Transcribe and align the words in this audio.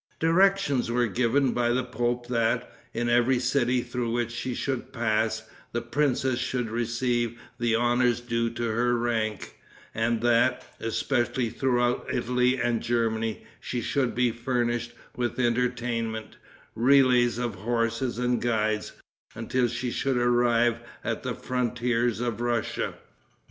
Directions 0.19 0.89
were 0.89 1.05
given 1.05 1.51
by 1.51 1.69
the 1.69 1.83
pope 1.83 2.25
that, 2.27 2.73
in 2.91 3.07
every 3.07 3.37
city 3.37 3.83
through 3.83 4.09
which 4.11 4.31
she 4.31 4.55
should 4.55 4.91
pass, 4.91 5.43
the 5.73 5.81
princess 5.83 6.39
should 6.39 6.71
receive 6.71 7.39
the 7.59 7.75
honors 7.75 8.19
due 8.19 8.49
to 8.49 8.63
her 8.71 8.97
rank, 8.97 9.57
and 9.93 10.21
that, 10.21 10.65
especially 10.79 11.51
throughout 11.51 12.07
Italy 12.11 12.59
and 12.59 12.81
Germany, 12.81 13.45
she 13.59 13.79
should 13.79 14.15
be 14.15 14.31
furnished 14.31 14.93
with 15.15 15.39
entertainment, 15.39 16.35
relays 16.73 17.37
of 17.37 17.53
horses 17.53 18.17
and 18.17 18.41
guides, 18.41 18.93
until 19.35 19.67
she 19.67 19.91
should 19.91 20.17
arrive 20.17 20.79
at 21.03 21.21
the 21.21 21.35
frontiers 21.35 22.19
of 22.21 22.41
Russia. 22.41 22.95